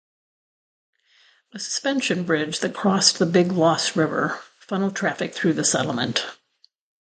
[1.53, 6.25] A suspension bridge that crossed the Big Lost River funnelled traffic through the settlement.